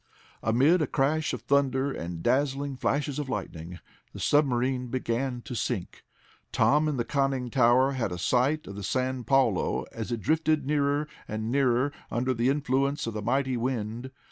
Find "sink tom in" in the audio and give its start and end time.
5.53-6.97